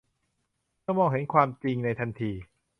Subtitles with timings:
[0.81, 2.31] เธอมองเห็นความจริงในทันที